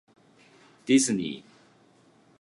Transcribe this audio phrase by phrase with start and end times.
[0.87, 1.51] ディズニー